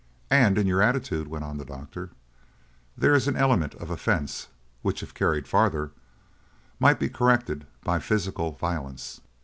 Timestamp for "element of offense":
3.35-4.47